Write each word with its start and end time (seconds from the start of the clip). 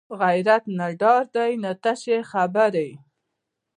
غیرت 0.21 0.63
نه 0.77 0.87
ډار 1.01 1.23
دی 1.35 1.51
نه 1.63 1.71
تشه 1.83 2.17
خبرې 2.31 2.89